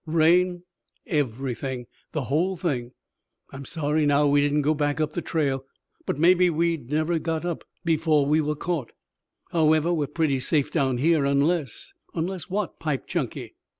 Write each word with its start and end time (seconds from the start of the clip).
"Rain?" 0.07 0.63
"Everything. 1.05 1.85
The 2.11 2.23
whole 2.23 2.55
thing. 2.55 2.93
I'm 3.51 3.65
sorry 3.65 4.07
now 4.07 4.23
that 4.23 4.29
we 4.31 4.41
didn't 4.41 4.63
go 4.63 4.73
back 4.73 4.99
up 4.99 5.13
the 5.13 5.21
trail, 5.21 5.63
but 6.07 6.17
maybe 6.17 6.49
we'd 6.49 6.89
never 6.89 7.19
got 7.19 7.45
up 7.45 7.63
before 7.85 8.25
we 8.25 8.41
were 8.41 8.55
caught. 8.55 8.93
However, 9.51 9.93
we're 9.93 10.07
pretty 10.07 10.39
safe 10.39 10.71
down 10.73 10.97
here, 10.97 11.23
unless" 11.23 11.93
"Unless 12.15 12.49
what?" 12.49 12.79
piped 12.79 13.09
Chunky. 13.09 13.53